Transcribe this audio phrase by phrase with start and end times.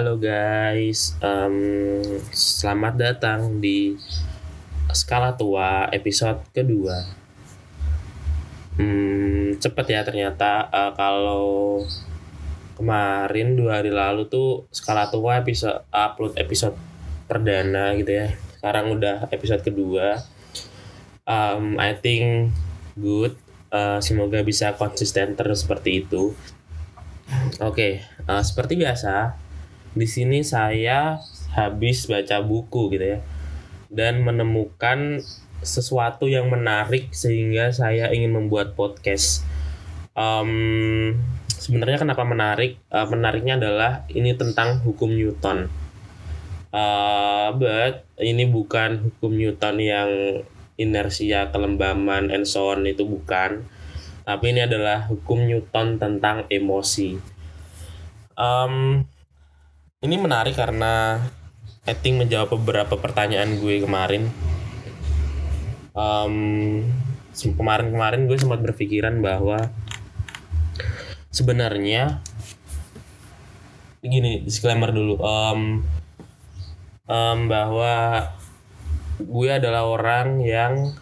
[0.00, 2.00] Halo guys, um,
[2.32, 4.00] selamat datang di
[4.88, 7.04] skala tua episode kedua.
[8.80, 11.84] Hmm, cepet ya ternyata uh, kalau
[12.80, 16.80] kemarin dua hari lalu tuh skala tua episode upload episode
[17.28, 18.32] perdana gitu ya.
[18.56, 20.16] Sekarang udah episode kedua.
[21.28, 22.56] Um, I think
[22.96, 23.36] good.
[23.68, 26.32] Uh, semoga bisa konsisten terus seperti itu.
[27.60, 27.92] Oke, okay,
[28.24, 29.49] uh, seperti biasa
[29.94, 31.18] di sini saya
[31.54, 33.20] habis baca buku gitu ya
[33.90, 35.18] dan menemukan
[35.60, 39.44] sesuatu yang menarik sehingga saya ingin membuat podcast.
[40.16, 41.18] Um,
[41.50, 42.80] sebenarnya kenapa menarik?
[42.88, 45.68] Uh, menariknya adalah ini tentang hukum Newton.
[46.70, 50.10] Uh, but ini bukan hukum Newton yang
[50.80, 53.66] inersia, kelembaman, and so on itu bukan.
[54.24, 57.18] Tapi ini adalah hukum Newton tentang emosi.
[58.38, 59.04] Um,
[60.00, 61.20] ini menarik karena
[61.84, 64.32] I think menjawab beberapa pertanyaan gue kemarin.
[65.92, 66.88] Um,
[67.36, 69.68] kemarin-kemarin gue sempat berpikiran bahwa
[71.28, 72.24] sebenarnya
[74.00, 75.84] gini disclaimer dulu um,
[77.04, 78.24] um, bahwa
[79.20, 80.96] gue adalah orang yang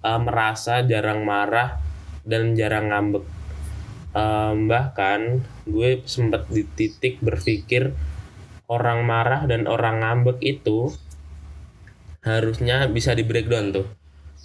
[0.00, 1.76] uh, merasa jarang marah
[2.24, 3.28] dan jarang ngambek
[4.16, 7.92] um, bahkan gue sempat di titik berpikir
[8.72, 10.88] orang marah dan orang ngambek itu
[12.24, 13.86] harusnya bisa di breakdown tuh.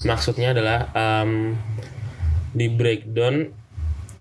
[0.03, 1.55] Maksudnya adalah um,
[2.51, 3.53] di breakdown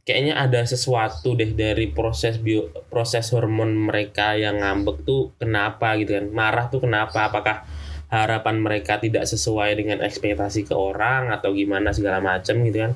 [0.06, 6.14] kayaknya ada sesuatu deh dari proses bio proses hormon mereka yang ngambek tuh kenapa gitu
[6.14, 6.30] kan?
[6.30, 7.26] Marah tuh kenapa?
[7.26, 7.66] Apakah
[8.06, 12.92] harapan mereka tidak sesuai dengan ekspektasi ke orang atau gimana segala macam gitu kan?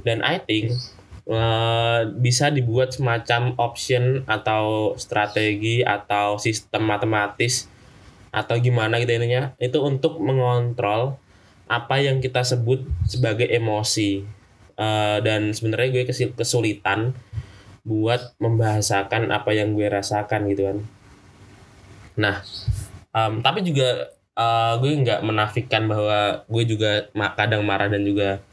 [0.00, 0.72] Dan I think
[1.30, 7.66] uh, bisa dibuat semacam option atau strategi atau sistem matematis
[8.30, 9.54] atau gimana gitu intinya.
[9.58, 11.18] Itu untuk mengontrol
[11.66, 14.22] apa yang kita sebut sebagai emosi.
[14.76, 16.04] Uh, dan sebenarnya gue
[16.36, 17.16] kesulitan
[17.80, 20.78] buat membahasakan apa yang gue rasakan gitu kan.
[22.20, 22.36] Nah
[23.16, 28.44] um, tapi juga uh, gue nggak menafikan bahwa gue juga kadang marah dan juga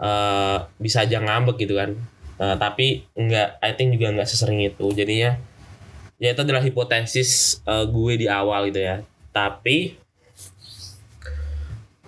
[0.00, 1.96] uh, bisa aja ngambek gitu kan.
[2.36, 4.86] Uh, tapi enggak I think juga nggak sesering itu.
[4.92, 5.40] Jadinya
[6.16, 9.04] ya itu adalah hipotesis uh, gue di awal gitu ya.
[9.32, 9.96] Tapi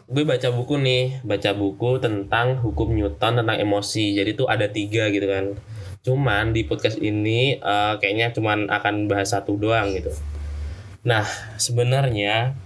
[0.09, 4.17] gue baca buku nih baca buku tentang hukum Newton tentang emosi.
[4.17, 5.57] Jadi tuh ada tiga gitu kan.
[6.05, 10.13] Cuman di podcast ini uh, kayaknya cuman akan bahas satu doang gitu.
[11.05, 11.25] Nah
[11.61, 12.57] sebenarnya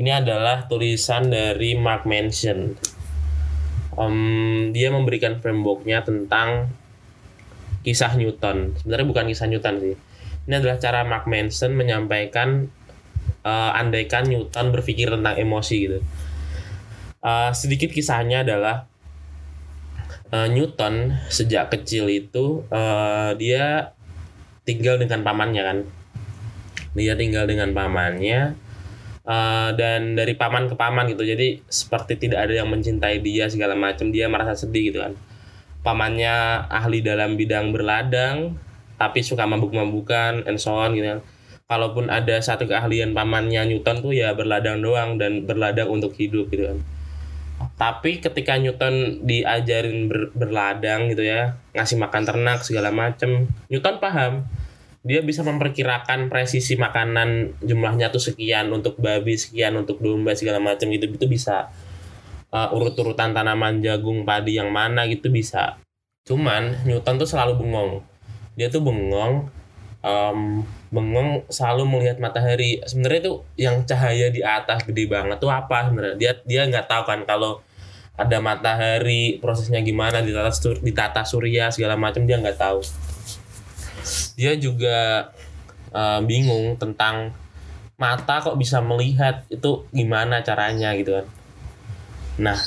[0.00, 2.76] ini adalah tulisan dari Mark Manson
[4.00, 6.72] um, dia memberikan frameworknya tentang
[7.84, 8.72] kisah Newton.
[8.80, 9.94] Sebenarnya bukan kisah Newton sih.
[10.48, 12.72] Ini adalah cara Mark Manson menyampaikan
[13.44, 15.98] uh, andaikan Newton berpikir tentang emosi gitu.
[17.20, 18.88] Uh, sedikit kisahnya adalah
[20.32, 23.92] uh, Newton sejak kecil itu uh, dia
[24.64, 25.78] tinggal dengan pamannya kan.
[26.96, 28.56] Dia tinggal dengan pamannya
[29.30, 31.22] uh, dan dari paman ke paman gitu.
[31.22, 35.14] Jadi seperti tidak ada yang mencintai dia segala macam dia merasa sedih gitu kan.
[35.80, 38.58] Pamannya ahli dalam bidang berladang
[39.00, 41.20] tapi suka mabuk-mabukan and so on gitu kan.
[41.70, 46.66] Kalaupun ada satu keahlian pamannya Newton tuh ya berladang doang dan berladang untuk hidup gitu
[46.66, 46.78] kan.
[47.76, 54.48] Tapi ketika Newton diajarin ber, berladang gitu ya ngasih makan ternak segala macem Newton paham
[55.00, 60.92] dia bisa memperkirakan presisi makanan jumlahnya tuh sekian untuk babi sekian untuk domba segala macam
[60.92, 61.08] gitu.
[61.08, 61.72] Itu bisa
[62.52, 65.80] uh, urut-urutan tanaman jagung padi yang mana gitu bisa.
[66.28, 68.04] Cuman Newton tuh selalu bengong.
[68.60, 69.48] Dia tuh bengong
[70.04, 70.40] um,
[70.92, 72.84] bengong selalu melihat matahari.
[72.84, 76.16] Sebenarnya tuh yang cahaya di atas gede banget tuh apa sebenarnya?
[76.20, 77.64] Dia dia nggak tahu kan kalau
[78.20, 80.36] ada matahari prosesnya gimana di
[80.84, 82.84] di tata surya segala macam dia nggak tahu
[84.40, 85.28] dia juga
[85.92, 87.36] uh, bingung tentang
[88.00, 91.26] mata kok bisa melihat itu gimana caranya gitu kan.
[92.40, 92.58] Nah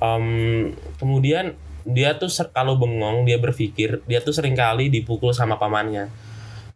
[0.00, 1.52] um, kemudian
[1.84, 6.08] dia tuh kalau bengong dia berpikir dia tuh sering kali dipukul sama pamannya.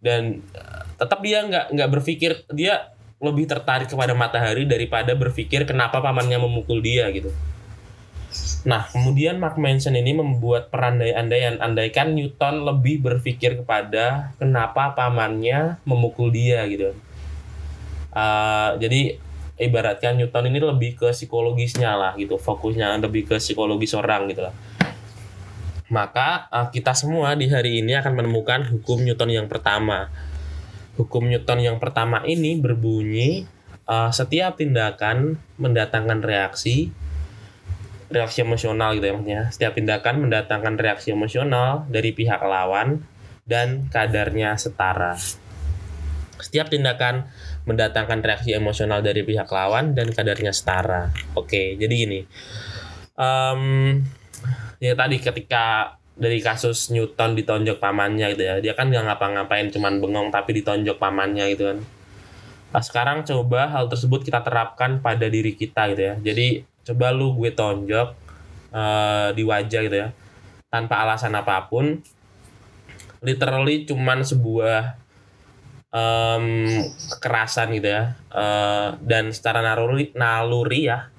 [0.05, 6.05] Dan uh, tetap dia nggak nggak berpikir dia lebih tertarik kepada matahari daripada berpikir kenapa
[6.05, 7.33] pamannya memukul dia gitu
[8.67, 11.63] Nah, kemudian Mark Manson ini membuat perandai-andaian.
[11.63, 16.91] Andaikan Newton lebih berpikir kepada kenapa pamannya memukul dia gitu.
[18.11, 19.23] Uh, jadi
[19.63, 24.55] ibaratkan Newton ini lebih ke psikologisnya lah gitu, fokusnya lebih ke psikologis orang gitu lah.
[25.89, 30.11] Maka uh, kita semua di hari ini akan menemukan hukum Newton yang pertama.
[30.99, 33.47] hukum Newton yang pertama ini berbunyi
[33.87, 36.91] uh, setiap tindakan mendatangkan reaksi
[38.09, 39.43] reaksi emosional gitu ya maksudnya.
[39.53, 43.05] Setiap tindakan mendatangkan reaksi emosional dari pihak lawan
[43.45, 45.17] dan kadarnya setara.
[46.39, 47.29] Setiap tindakan
[47.69, 51.13] mendatangkan reaksi emosional dari pihak lawan dan kadarnya setara.
[51.37, 52.21] Oke jadi gini.
[53.19, 53.99] Um,
[54.79, 60.03] ya tadi ketika dari kasus Newton ditonjok pamannya gitu ya dia kan nggak ngapa-ngapain cuman
[60.03, 61.79] bengong tapi ditonjok pamannya gitu kan.
[62.69, 66.15] Nah, sekarang coba hal tersebut kita terapkan pada diri kita gitu ya.
[66.21, 68.09] Jadi coba lu gue tonjok
[68.73, 70.09] uh, di wajah gitu ya.
[70.69, 72.01] Tanpa alasan apa pun.
[73.21, 74.97] Literally cuman sebuah
[75.93, 76.67] um,
[77.19, 78.17] kekerasan gitu ya.
[78.33, 81.13] Uh, dan secara naluri, naluri ya.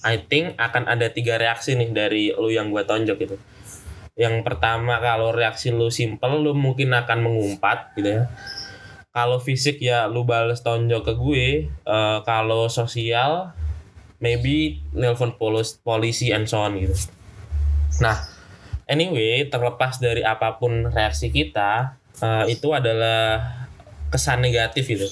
[0.00, 3.36] I think akan ada tiga reaksi nih dari lu yang gue tonjok gitu.
[4.16, 8.24] Yang pertama kalau reaksi lu simple lu mungkin akan mengumpat gitu ya
[9.10, 11.46] kalau fisik ya lu bales tonjok ke gue
[11.82, 13.50] uh, kalau sosial
[14.20, 16.94] maybe nelpon polis polisi and so on gitu.
[18.04, 18.20] Nah
[18.86, 23.42] anyway terlepas dari apa pun reaksi kita uh, itu adalah
[24.12, 25.08] kesan negatif gitu.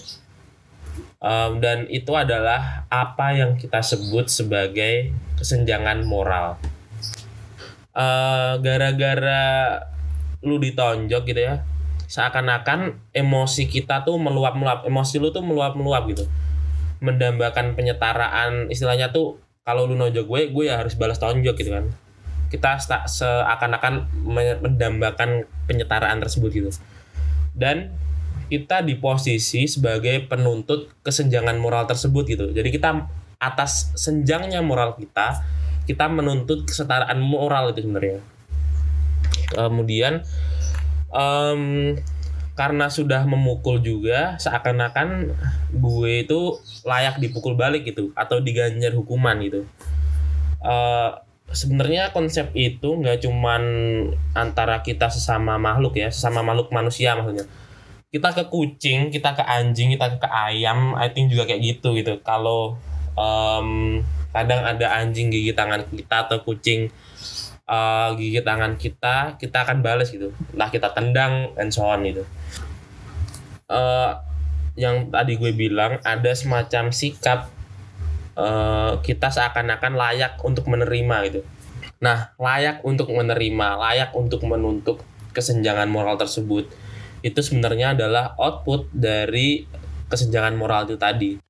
[1.18, 6.62] Um, dan itu adalah apa yang kita sebut sebagai kesenjangan moral.
[7.98, 9.42] Gara-gara uh, gara -gara
[10.42, 11.66] lu ditonjok gitu ya
[12.08, 16.24] seakan-akan emosi kita tuh meluap-meluap emosi lu tuh meluap-meluap gitu
[16.98, 21.86] mendambakan penyetaraan istilahnya tuh kalau lu nojok gue gue ya harus balas tonjok gitu kan.
[22.48, 24.08] Kita seakan-akan
[24.64, 26.70] mendambakan penyetaraan tersebut gitu.
[27.52, 27.92] Dan
[28.48, 32.46] kita di posisi sebagai penuntut kesenjangan moral tersebut gitu.
[32.56, 33.04] Jadi kita
[33.38, 35.44] atas senjangnya moral kita
[35.84, 38.20] kita menuntut kesetaraan moral itu sebenarnya.
[39.52, 40.24] Kemudian
[41.12, 41.96] um,
[42.58, 45.30] karena sudah memukul juga seakan-akan
[45.70, 49.62] gue itu layak dipukul balik gitu atau diganjar hukuman gitu.
[50.58, 51.22] Uh,
[51.54, 53.62] sebenarnya konsep itu nggak cuman
[54.34, 57.46] antara kita sesama makhluk ya sesama makhluk manusia maksudnya.
[58.10, 62.18] Kita ke kucing kita ke anjing kita ke ayam I think juga kayak gitu gitu.
[62.26, 62.74] Kalau
[63.14, 64.02] um,
[64.34, 66.90] kadang ada anjing gigi tangan kita atau kucing
[67.68, 70.32] uh, gigit tangan kita kita akan balas gitu.
[70.56, 72.24] Entah kita tendang and so on gitu.
[73.68, 74.16] Uh,
[74.74, 77.52] yang tadi gue bilang ada semacam sikap
[78.34, 81.40] uh, kita seakan-akan layak untuk menerima gitu.
[82.00, 85.04] Nah layak untuk menerima layak untuk menuntut
[85.36, 86.66] kesenjangan moral tersebut
[87.20, 89.66] itu sebenarnya adalah output dari
[90.08, 91.47] kesenjangan moral itu tadi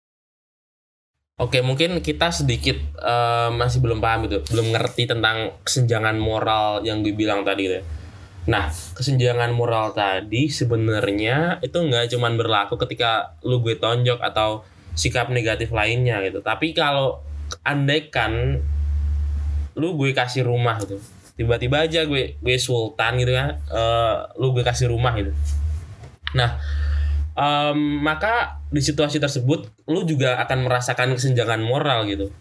[1.38, 7.06] Oke, mungkin kita sedikit uh, masih belum paham gitu, belum ngerti tentang kesenjangan moral yang
[7.06, 7.78] gue bilang tadi gitu.
[7.78, 7.84] Ya.
[8.50, 14.66] Nah, kesenjangan moral tadi sebenarnya itu nggak cuman berlaku ketika lu gue tonjok atau
[14.98, 16.42] sikap negatif lainnya gitu.
[16.42, 17.22] Tapi kalau
[17.62, 18.58] andaikan
[19.78, 20.98] lu gue kasih rumah gitu,
[21.38, 25.30] tiba-tiba aja gue gue sultan gitu kan, uh, lu gue kasih rumah gitu.
[26.34, 26.58] Nah,
[27.38, 32.34] um, maka di situasi tersebut lu juga akan merasakan kesenjangan moral gitu.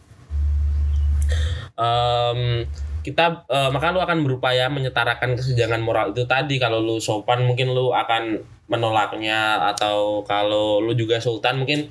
[1.78, 2.66] Um,
[3.06, 6.58] kita uh, maka lu akan berupaya menyetarakan kesenjangan moral itu tadi.
[6.58, 9.70] Kalau lu sopan mungkin lu akan menolaknya.
[9.72, 11.88] Atau kalau lu juga sultan mungkin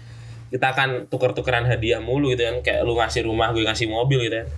[0.51, 2.57] kita akan tuker-tukeran hadiah mulu gitu kan.
[2.61, 4.49] Kayak lu ngasih rumah gue ngasih mobil gitu kan.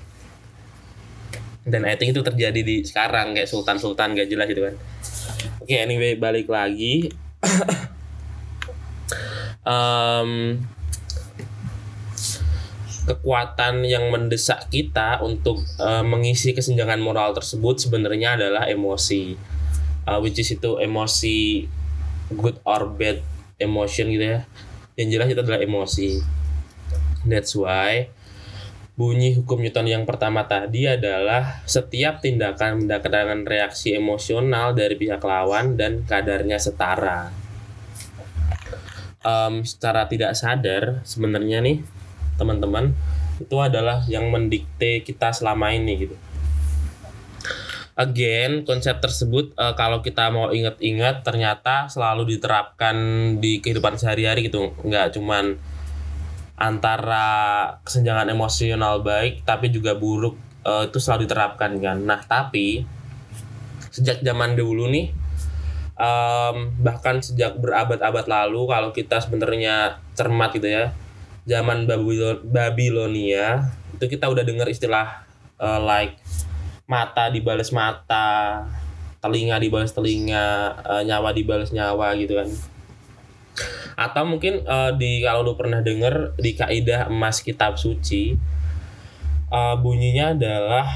[1.69, 4.75] Dan I think itu terjadi di sekarang kayak sultan-sultan gak jelas gitu kan.
[5.61, 7.12] Oke okay, anyway balik lagi
[9.68, 10.56] um,
[13.04, 19.37] kekuatan yang mendesak kita untuk uh, mengisi kesenjangan moral tersebut sebenarnya adalah emosi.
[20.08, 21.68] Uh, which is itu emosi
[22.32, 23.20] good or bad
[23.60, 24.40] emotion gitu ya.
[24.96, 26.10] Yang jelas itu adalah emosi.
[27.28, 28.08] That's why
[28.98, 35.78] bunyi hukum Newton yang pertama tadi adalah setiap tindakan mendapatkan reaksi emosional dari pihak lawan
[35.78, 37.48] dan kadarnya setara
[39.25, 41.82] um, secara tidak sadar sebenarnya nih
[42.38, 42.94] teman-teman
[43.38, 46.16] itu adalah yang mendikte kita selama ini gitu.
[47.98, 52.94] Again, konsep tersebut uh, kalau kita mau ingat-ingat ternyata selalu diterapkan
[53.42, 55.58] di kehidupan sehari-hari gitu, nggak cuman
[56.58, 57.26] antara
[57.82, 61.98] kesenjangan emosional baik tapi juga buruk uh, itu selalu diterapkan kan.
[62.02, 62.87] Nah tapi
[63.90, 65.10] sejak zaman dulu nih
[65.99, 70.95] um, bahkan sejak berabad-abad lalu kalau kita sebenarnya cermat gitu ya
[71.45, 71.85] zaman
[72.47, 75.26] Babilonia itu kita udah dengar istilah
[75.59, 76.17] uh, like
[76.88, 78.64] mata dibalas mata
[79.19, 82.49] telinga dibalas telinga uh, nyawa dibalas nyawa gitu kan.
[83.99, 88.38] Atau mungkin uh, di kalau lu pernah denger di kaidah emas kitab suci
[89.50, 90.87] uh, bunyinya adalah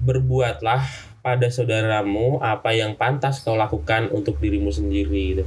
[0.00, 5.44] berbuatlah pada saudaramu apa yang pantas kau lakukan untuk dirimu sendiri gitu.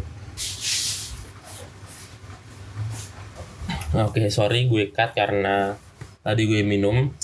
[3.96, 5.80] Oke, okay, sorry gue cut karena
[6.20, 7.16] tadi gue minum.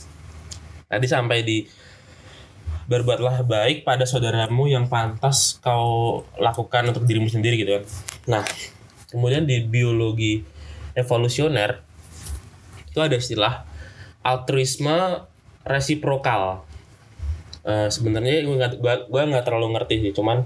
[0.88, 1.68] Tadi sampai di
[2.88, 7.84] berbuatlah baik pada saudaramu yang pantas kau lakukan untuk dirimu sendiri gitu kan.
[8.40, 8.44] Nah,
[9.12, 10.48] kemudian di biologi
[10.96, 11.84] evolusioner
[12.88, 13.68] itu ada istilah
[14.24, 15.28] altruisme
[15.68, 16.64] resiprokal.
[17.66, 20.46] Uh, sebenarnya gue nggak gue nggak terlalu ngerti sih, cuman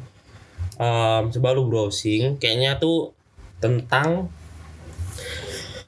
[0.80, 3.12] um, coba lu browsing, kayaknya tuh
[3.60, 4.32] tentang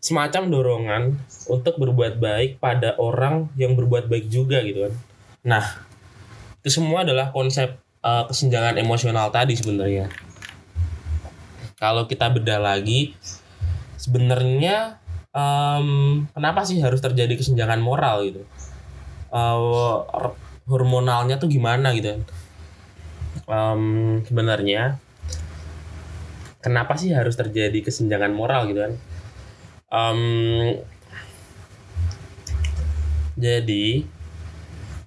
[0.03, 1.03] semacam dorongan
[1.47, 4.93] untuk berbuat baik pada orang yang berbuat baik juga gitu kan.
[5.47, 5.65] Nah,
[6.59, 10.09] itu semua adalah konsep uh, kesenjangan emosional tadi sebenarnya
[11.81, 13.17] kalau kita bedah lagi
[13.97, 15.01] sebenarnya
[15.33, 18.45] um, kenapa sih harus terjadi kesenjangan moral gitu
[19.33, 20.05] uh,
[20.71, 22.23] hormonalnya tuh gimana gitu.
[23.51, 25.03] Um, sebenarnya
[26.63, 28.93] kenapa sih harus terjadi kesenjangan moral gitu kan?
[29.91, 30.79] Um,
[33.35, 34.07] jadi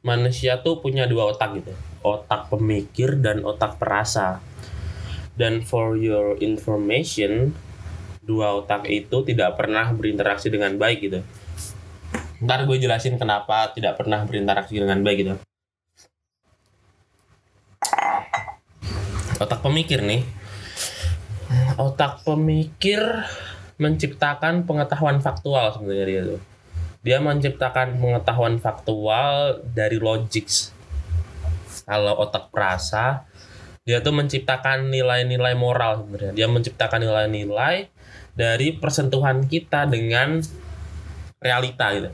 [0.04, 1.73] manusia tuh punya dua otak gitu
[2.04, 4.44] otak pemikir dan otak perasa.
[5.35, 7.56] Dan for your information
[8.23, 11.25] dua otak itu tidak pernah berinteraksi dengan baik gitu.
[12.44, 15.35] Ntar gue jelasin kenapa tidak pernah berinteraksi dengan baik gitu
[19.45, 20.25] otak pemikir nih.
[21.77, 23.01] Otak pemikir
[23.77, 26.41] menciptakan pengetahuan faktual sebenarnya dia tuh.
[27.05, 30.49] Dia menciptakan pengetahuan faktual dari logik.
[31.85, 33.29] Kalau otak perasa
[33.85, 36.33] dia tuh menciptakan nilai-nilai moral sebenarnya.
[36.33, 37.93] Dia menciptakan nilai-nilai
[38.33, 40.41] dari persentuhan kita dengan
[41.45, 42.09] realita gitu.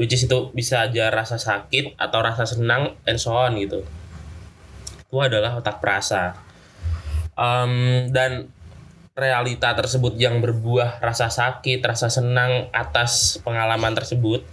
[0.00, 3.84] Which is itu bisa aja rasa sakit atau rasa senang and so on gitu
[5.10, 6.38] itu adalah otak perasa
[7.34, 8.46] um, dan
[9.18, 14.46] realita tersebut yang berbuah rasa sakit, rasa senang atas pengalaman tersebut,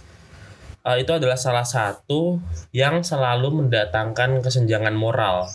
[0.82, 2.42] uh, itu adalah salah satu
[2.74, 5.46] yang selalu mendatangkan kesenjangan moral.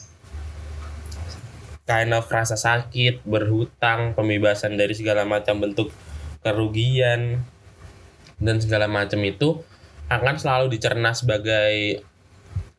[1.83, 5.91] Kind of rasa sakit, berhutang, pembebasan dari segala macam bentuk
[6.39, 7.43] kerugian,
[8.39, 9.59] dan segala macam itu
[10.07, 12.01] akan selalu dicerna sebagai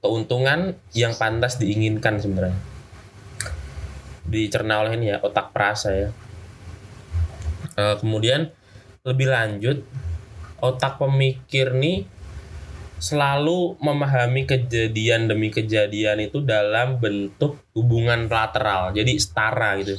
[0.04, 2.60] keuntungan yang pantas diinginkan sebenarnya.
[4.28, 6.12] Dicerna oleh ini ya otak perasa ya.
[7.80, 8.52] Uh, kemudian
[9.00, 9.80] lebih lanjut
[10.60, 12.04] otak pemikir nih
[13.00, 19.96] selalu memahami kejadian demi kejadian itu dalam bentuk hubungan lateral jadi setara gitu.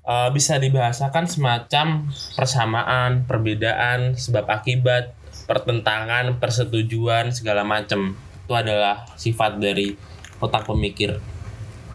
[0.00, 5.12] Uh, bisa dibahasakan semacam persamaan perbedaan sebab akibat
[5.44, 8.16] pertentangan persetujuan segala macam
[8.50, 9.94] itu adalah sifat dari
[10.42, 11.22] otak pemikir.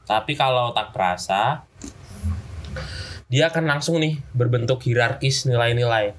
[0.08, 1.68] Tapi kalau otak perasa
[3.28, 6.16] dia akan langsung nih berbentuk hierarkis nilai-nilai.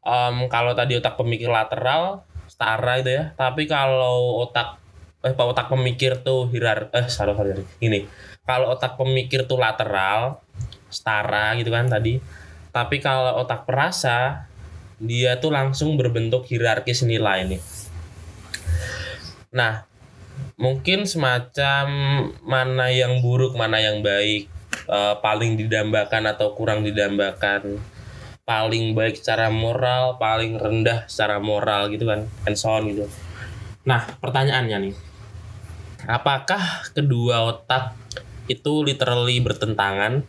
[0.00, 4.80] Um, kalau tadi otak pemikir lateral setara itu ya, tapi kalau otak
[5.20, 8.06] eh otak pemikir tuh hierar eh sorry sorry ini
[8.48, 10.40] kalau otak pemikir tuh lateral
[10.88, 12.16] setara gitu kan tadi.
[12.72, 14.48] Tapi kalau otak perasa
[14.96, 17.60] dia tuh langsung berbentuk hierarkis nilai nih
[19.48, 19.88] nah
[20.58, 21.86] mungkin semacam
[22.42, 24.50] mana yang buruk mana yang baik
[24.86, 27.78] uh, paling didambakan atau kurang didambakan
[28.48, 33.04] paling baik secara moral paling rendah secara moral gitu kan and so on gitu.
[33.84, 34.96] Nah pertanyaannya nih
[36.08, 37.92] apakah kedua otak
[38.48, 40.24] itu literally bertentangan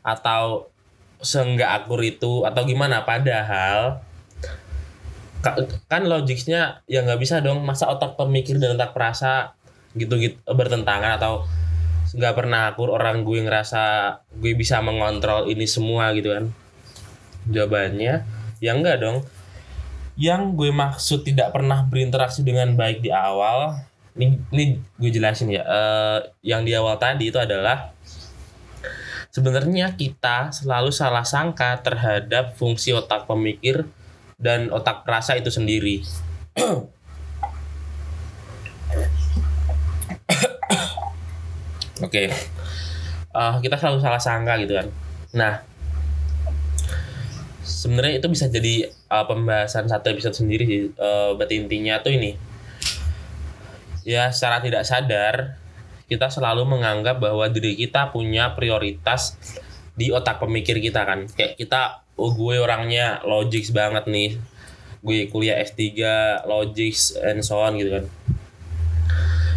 [0.00, 0.72] atau
[1.20, 3.04] seenggak akur itu atau gimana?
[3.04, 4.00] Padahal
[5.90, 7.66] kan logiknya ya nggak bisa dong.
[7.66, 9.58] Masa otak pemikir dan otak perasa
[9.92, 11.44] gitu gitu bertentangan atau
[12.12, 13.82] nggak pernah akur orang gue ngerasa
[14.36, 16.44] gue bisa mengontrol ini semua gitu kan?
[17.50, 18.22] Jawabannya
[18.62, 19.26] ya enggak dong.
[20.14, 23.80] Yang gue maksud tidak pernah berinteraksi dengan baik di awal
[24.16, 24.64] ini, ini
[25.00, 27.96] gue jelasin ya uh, yang di awal tadi itu adalah
[29.32, 33.88] sebenarnya kita selalu salah sangka terhadap fungsi otak pemikir
[34.42, 36.02] dan otak perasa itu sendiri
[42.02, 42.26] Oke.
[42.26, 42.28] Okay.
[43.30, 44.90] Uh, kita selalu salah sangka gitu kan.
[45.32, 45.54] Nah,
[47.62, 50.82] sebenarnya itu bisa jadi uh, pembahasan satu episode sendiri sih.
[50.98, 52.34] Uh, berarti intinya tuh ini.
[54.02, 55.62] Ya, secara tidak sadar
[56.10, 59.38] kita selalu menganggap bahwa diri kita punya prioritas
[59.96, 64.36] di otak pemikir kita kan kayak kita oh gue orangnya logis banget nih.
[65.02, 65.82] Gue kuliah S3
[66.46, 68.04] logis and so on gitu kan.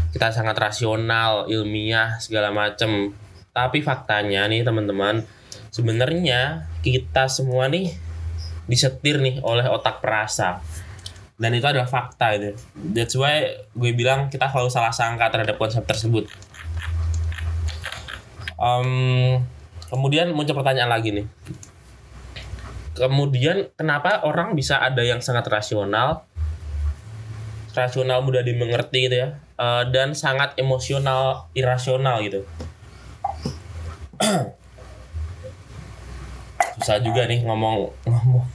[0.10, 3.14] Kita sangat rasional ilmiah segala macem.
[3.56, 5.24] Tapi faktanya nih teman-teman
[5.72, 7.92] sebenarnya kita semua nih
[8.68, 10.60] disetir nih oleh otak perasa.
[11.36, 12.56] Dan itu adalah fakta itu
[12.96, 13.44] that's why
[13.76, 16.32] gue bilang kita selalu salah sangka terhadap konsep tersebut.
[18.56, 19.44] Um,
[19.92, 21.28] kemudian muncul pertanyaan lagi nih
[22.96, 26.24] kemudian kenapa orang bisa ada yang sangat rasional?
[27.76, 29.36] Rasional mudah dimengerti gitu ya.
[29.60, 32.48] Uh, dan sangat emosional irasional gitu.
[36.80, 38.48] Susah juga nih ngomong ngomong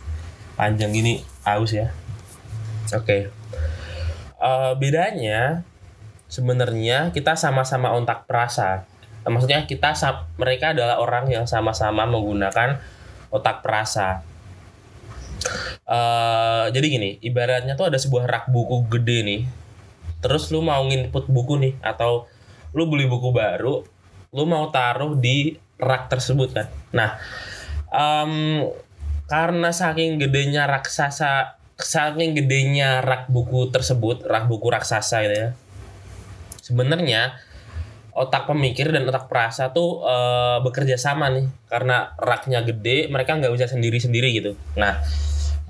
[0.57, 1.93] panjang gini aus ya.
[2.97, 3.05] Oke.
[3.05, 3.21] Okay.
[4.41, 5.65] uh, bedanya
[6.33, 8.89] sebenarnya kita sama-sama ontak perasa.
[9.21, 9.93] Maksudnya kita
[10.41, 12.81] mereka adalah orang yang sama-sama menggunakan
[13.29, 14.30] otak perasa
[15.89, 19.43] uh, jadi gini ibaratnya tuh ada sebuah rak buku gede nih.
[20.21, 22.29] Terus lu mau nginput buku nih atau
[22.77, 23.83] lu beli buku baru
[24.31, 26.67] lu mau taruh di rak tersebut kan.
[26.95, 27.19] Nah
[27.91, 28.67] um,
[29.27, 35.49] karena saking gedenya raksasa saking gedenya rak buku tersebut rak buku raksasa gitu ya
[36.71, 37.35] sebenarnya
[38.15, 40.17] otak pemikir dan otak perasa tuh e,
[40.63, 41.47] bekerja sama nih.
[41.67, 44.53] Karena raknya gede mereka nggak bisa sendiri sendiri gitu.
[44.79, 45.03] Nah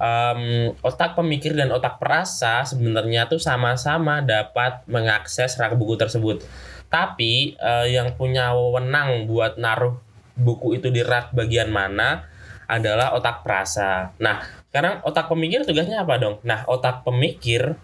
[0.00, 6.42] um, otak pemikir dan otak perasa sebenarnya tuh sama-sama dapat mengakses rak buku tersebut.
[6.90, 9.94] Tapi e, yang punya wewenang buat naruh
[10.34, 12.26] buku itu di rak bagian mana
[12.66, 14.10] adalah otak perasa.
[14.18, 16.42] Nah sekarang otak pemikir tugasnya apa dong?
[16.42, 17.78] Nah otak pemikir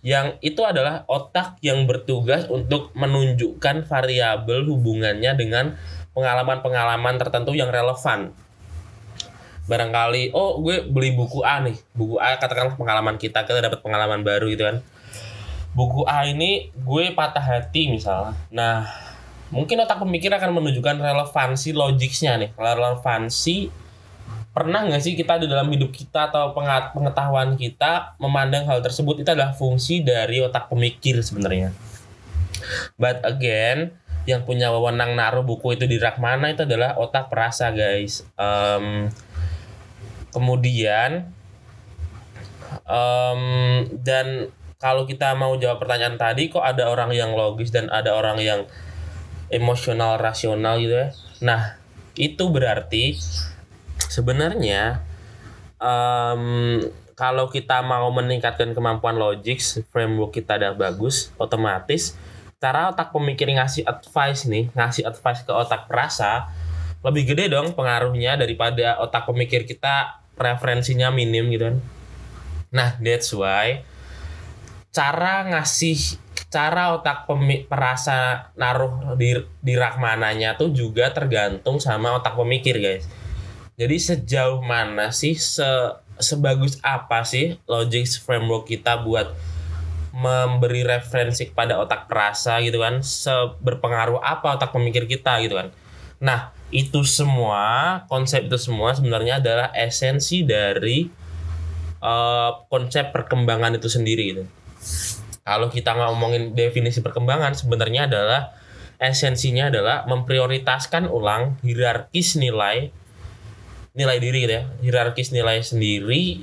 [0.00, 5.74] yang itu adalah otak yang bertugas untuk menunjukkan variabel hubungannya dengan
[6.16, 8.32] pengalaman-pengalaman tertentu yang relevan.
[9.66, 14.22] Barangkali, oh gue beli buku A nih, buku A katakanlah pengalaman kita, kita dapat pengalaman
[14.22, 14.78] baru gitu kan.
[15.74, 18.38] Buku A ini gue patah hati misalnya.
[18.54, 18.86] Nah,
[19.50, 23.86] mungkin otak pemikir akan menunjukkan relevansi logiknya nih, relevansi
[24.56, 26.56] pernah nggak sih kita di dalam hidup kita atau
[26.96, 31.76] pengetahuan kita memandang hal tersebut itu adalah fungsi dari otak pemikir sebenarnya.
[32.96, 33.92] But again,
[34.24, 38.24] yang punya wewenang naruh buku itu di rak mana itu adalah otak perasa guys.
[38.40, 39.12] Um,
[40.36, 41.32] kemudian
[42.84, 43.42] um,
[44.04, 48.36] dan kalau kita mau jawab pertanyaan tadi kok ada orang yang logis dan ada orang
[48.44, 48.60] yang
[49.48, 51.08] emosional rasional gitu ya.
[51.40, 51.80] Nah
[52.12, 53.16] itu berarti
[54.12, 55.00] sebenarnya
[55.80, 56.80] um,
[57.16, 62.12] kalau kita mau meningkatkan kemampuan logik framework kita udah bagus otomatis
[62.56, 66.48] cara otak pemikir ngasih advice nih ngasih advice ke otak perasa
[67.04, 71.76] lebih gede dong pengaruhnya daripada otak pemikir kita referensinya minim gitu kan.
[72.72, 73.82] Nah that's why
[74.92, 77.28] cara ngasih cara otak
[77.68, 83.04] perasa naruh di di rak mananya tuh juga tergantung sama otak pemikir guys.
[83.76, 85.68] Jadi sejauh mana sih se
[86.16, 89.36] sebagus apa sih logic framework kita buat
[90.16, 93.04] memberi referensi kepada otak perasa gitu kan?
[93.04, 95.68] Seberpengaruh apa otak pemikir kita gitu kan?
[96.24, 101.06] Nah itu semua konsep itu semua sebenarnya adalah esensi dari
[102.02, 104.44] uh, konsep perkembangan itu sendiri gitu.
[105.46, 108.50] Kalau kita ngomongin definisi perkembangan sebenarnya adalah
[108.98, 112.90] esensinya adalah memprioritaskan ulang hierarkis nilai
[113.94, 114.64] nilai diri gitu ya.
[114.82, 116.42] Hierarkis nilai sendiri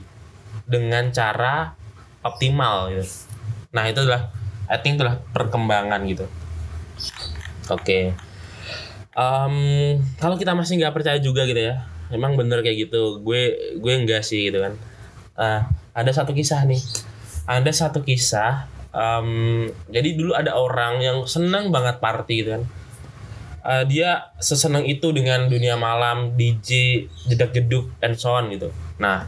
[0.64, 1.76] dengan cara
[2.24, 3.28] optimal gitu.
[3.76, 4.32] Nah itu adalah
[4.72, 6.26] I think itulah perkembangan gitu.
[7.68, 7.84] Oke.
[7.84, 8.04] okay.
[9.18, 9.56] Um,
[10.18, 13.20] kalau kita masih nggak percaya juga gitu ya emang bener kayak gitu.
[13.26, 14.74] Gue gue enggak sih gitu kan.
[15.34, 15.62] Uh,
[15.98, 16.80] ada satu kisah nih.
[17.50, 22.64] Ada satu kisah um, jadi dulu ada orang yang senang banget party gitu kan.
[23.64, 28.70] Uh, dia sesenang itu dengan dunia malam DJ jedak jeduk and so on gitu.
[29.02, 29.26] Nah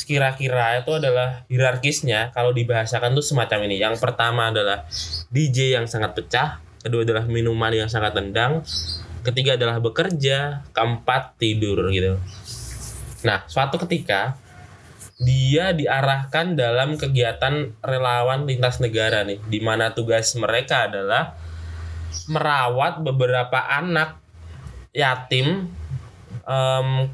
[0.00, 3.76] kira-kira itu adalah hierarkisnya kalau dibahasakan tuh semacam ini.
[3.82, 4.88] Yang pertama adalah
[5.28, 8.64] DJ yang sangat pecah kedua adalah minuman yang sangat tendang
[9.20, 12.16] ketiga adalah bekerja keempat tidur gitu
[13.24, 14.40] nah suatu ketika
[15.20, 21.36] dia diarahkan dalam kegiatan relawan lintas negara nih di mana tugas mereka adalah
[22.32, 24.16] merawat beberapa anak
[24.96, 25.68] yatim
[26.48, 27.10] um,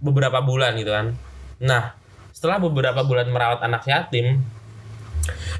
[0.00, 1.14] beberapa bulan gitu kan.
[1.60, 1.94] Nah,
[2.32, 4.40] setelah beberapa bulan merawat anak yatim,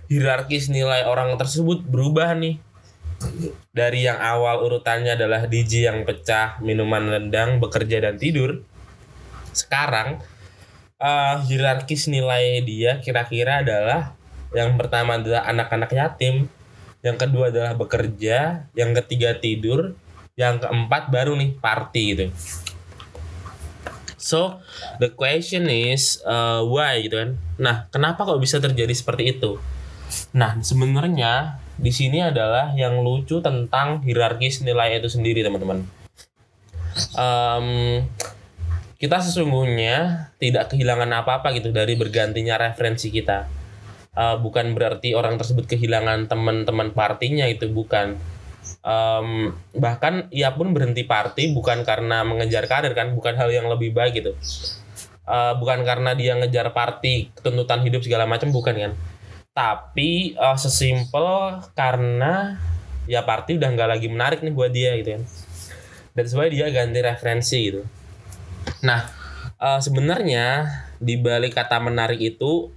[0.08, 2.58] hierarkis nilai orang tersebut berubah nih.
[3.70, 8.64] Dari yang awal urutannya adalah DJ yang pecah, minuman rendang, bekerja dan tidur.
[9.52, 10.20] Sekarang
[11.00, 14.14] uh, hierarkis nilai dia kira-kira adalah
[14.50, 16.50] yang pertama adalah anak-anak yatim,
[17.06, 19.94] yang kedua adalah bekerja, yang ketiga tidur,
[20.34, 22.26] yang keempat baru nih party gitu.
[24.20, 24.60] So
[25.00, 27.30] the question is uh, why gitu kan?
[27.56, 29.56] Nah kenapa kok bisa terjadi seperti itu?
[30.36, 35.88] Nah sebenarnya di sini adalah yang lucu tentang hierarkis nilai itu sendiri teman-teman.
[37.16, 38.04] Um,
[39.00, 43.48] kita sesungguhnya tidak kehilangan apa-apa gitu dari bergantinya referensi kita.
[44.12, 48.20] Uh, bukan berarti orang tersebut kehilangan teman-teman partinya itu bukan.
[48.84, 53.96] Um, bahkan ia pun berhenti party bukan karena mengejar karir kan, bukan hal yang lebih
[53.96, 54.36] baik gitu.
[55.24, 58.92] Uh, bukan karena dia ngejar party, tuntutan hidup segala macam bukan kan
[59.60, 62.56] tapi uh, sesimpel karena
[63.04, 65.22] ya party udah nggak lagi menarik nih buat dia gitu kan.
[66.16, 67.84] Dan why dia ganti referensi gitu.
[68.80, 69.04] Nah
[69.60, 70.64] uh, sebenarnya
[70.96, 72.72] di balik kata menarik itu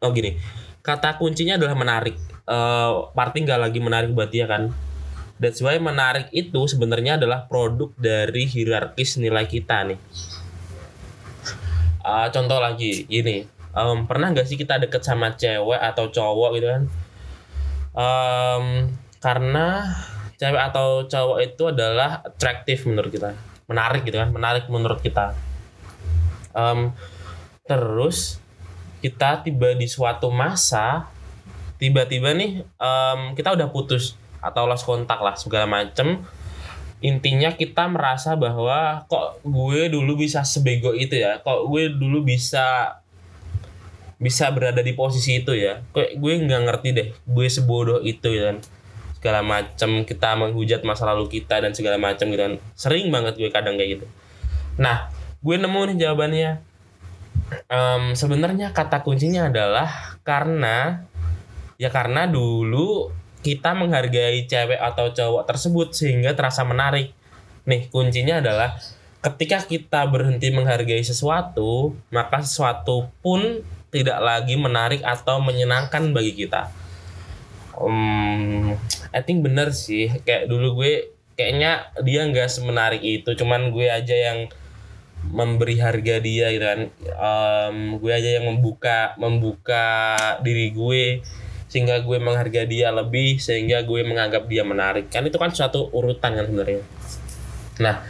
[0.00, 0.40] oh gini
[0.80, 2.16] kata kuncinya adalah menarik.
[2.48, 4.72] Uh, party nggak lagi menarik buat dia kan.
[5.36, 10.00] That's why menarik itu sebenarnya adalah produk dari hierarkis nilai kita nih.
[12.00, 16.66] Uh, contoh lagi, gini um, pernah nggak sih kita deket sama cewek atau cowok gitu
[16.72, 16.82] kan?
[17.96, 18.64] Um,
[19.20, 19.84] karena
[20.40, 23.36] cewek atau cowok itu adalah atraktif menurut kita.
[23.68, 25.36] Menarik gitu kan menarik menurut kita.
[26.56, 26.96] Um,
[27.68, 28.40] terus
[29.04, 31.12] kita tiba di suatu masa
[31.76, 36.24] tiba-tiba nih um, kita udah putus atau lost kontak lah segala macem.
[37.04, 42.96] Intinya kita merasa bahwa kok gue dulu bisa sebego itu ya kok gue dulu bisa
[44.16, 45.84] bisa berada di posisi itu ya.
[45.92, 48.58] Kayak gue nggak ngerti deh gue sebodoh itu ya kan.
[49.16, 52.54] Segala macam kita menghujat masa lalu kita dan segala macam gitu kan.
[52.76, 54.06] Sering banget gue kadang kayak gitu.
[54.80, 56.50] Nah gue nemu nih jawabannya.
[57.70, 61.06] Um, sebenarnya kata kuncinya adalah karena
[61.78, 63.14] ya karena dulu
[63.46, 67.14] kita menghargai cewek atau cowok tersebut sehingga terasa menarik.
[67.68, 68.74] Nih kuncinya adalah
[69.22, 76.68] ketika kita berhenti menghargai sesuatu maka sesuatu pun tidak lagi menarik atau menyenangkan bagi kita.
[77.76, 78.72] Um,
[79.12, 84.16] I think bener sih kayak dulu gue kayaknya dia nggak semenarik itu, cuman gue aja
[84.16, 84.48] yang
[85.26, 86.80] memberi harga dia gitu kan.
[87.18, 91.20] Um, gue aja yang membuka membuka diri gue
[91.66, 96.32] sehingga gue menghargai dia lebih sehingga gue menganggap dia menarik kan itu kan suatu urutan
[96.38, 96.80] kan sebenarnya.
[97.82, 98.06] Nah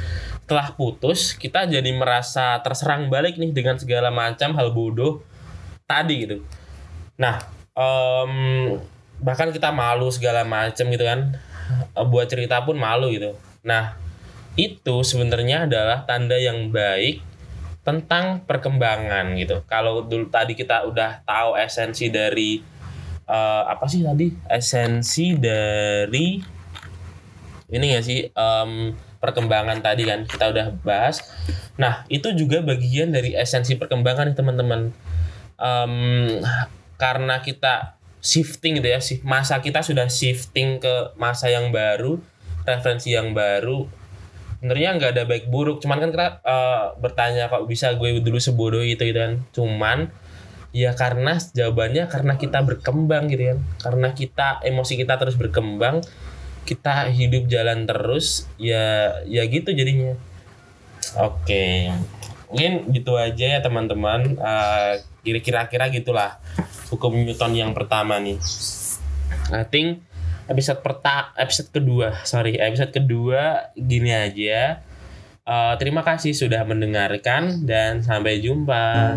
[0.46, 5.24] setelah putus kita jadi merasa terserang balik nih dengan segala macam hal bodoh
[5.86, 6.42] tadi gitu.
[7.16, 8.76] Nah um,
[9.22, 11.38] bahkan kita malu segala macam gitu kan.
[11.96, 13.34] Buat cerita pun malu gitu.
[13.66, 13.98] Nah
[14.54, 17.22] itu sebenarnya adalah tanda yang baik
[17.86, 19.62] tentang perkembangan gitu.
[19.70, 22.58] Kalau dulu tadi kita udah tahu esensi dari
[23.30, 24.30] uh, apa sih tadi?
[24.50, 26.42] Esensi dari
[27.66, 28.26] ini ya sih?
[28.34, 31.24] Um, perkembangan tadi kan kita udah bahas.
[31.80, 34.94] Nah itu juga bagian dari esensi perkembangan nih teman-teman
[35.60, 36.40] um,
[36.96, 42.18] karena kita shifting gitu ya sih masa kita sudah shifting ke masa yang baru
[42.66, 43.86] referensi yang baru
[44.66, 45.78] sebenarnya nggak ada baik buruk.
[45.78, 49.32] Cuman kan kita uh, bertanya kok bisa gue dulu sebodoh itu gitu kan.
[49.54, 50.10] Cuman
[50.74, 53.58] ya karena jawabannya karena kita berkembang gitu kan.
[53.78, 56.02] Karena kita emosi kita terus berkembang
[56.66, 60.18] kita hidup jalan terus ya ya gitu jadinya.
[61.14, 61.46] Oke.
[61.46, 62.15] okay.
[62.50, 64.38] Mungkin gitu aja ya teman-teman.
[64.38, 66.38] Uh, kira-kira gitulah
[66.90, 68.38] hukum Newton yang pertama nih.
[69.50, 70.06] I think
[70.46, 74.82] episode perta episode kedua sorry episode kedua gini aja.
[75.46, 79.14] Uh, terima kasih sudah mendengarkan dan sampai jumpa